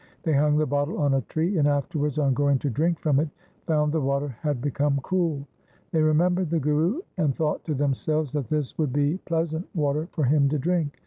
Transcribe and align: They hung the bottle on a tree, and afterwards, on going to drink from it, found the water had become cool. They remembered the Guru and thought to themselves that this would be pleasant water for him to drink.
They 0.23 0.33
hung 0.33 0.57
the 0.57 0.65
bottle 0.65 0.97
on 0.97 1.13
a 1.13 1.21
tree, 1.21 1.59
and 1.59 1.67
afterwards, 1.67 2.17
on 2.17 2.33
going 2.33 2.57
to 2.57 2.71
drink 2.71 2.97
from 2.97 3.19
it, 3.19 3.29
found 3.67 3.91
the 3.91 4.01
water 4.01 4.29
had 4.41 4.59
become 4.59 4.99
cool. 5.03 5.45
They 5.91 6.01
remembered 6.01 6.49
the 6.49 6.59
Guru 6.59 7.01
and 7.17 7.35
thought 7.35 7.63
to 7.65 7.75
themselves 7.75 8.31
that 8.33 8.47
this 8.49 8.79
would 8.79 8.91
be 8.93 9.17
pleasant 9.25 9.67
water 9.75 10.07
for 10.11 10.23
him 10.23 10.49
to 10.49 10.57
drink. 10.57 10.97